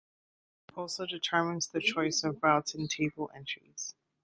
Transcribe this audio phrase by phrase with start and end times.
[0.65, 3.93] This also determines the choice of routing table entries.